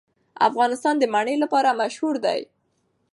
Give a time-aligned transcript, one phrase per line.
[0.49, 2.41] افغانستان د منی لپاره مشهور دی.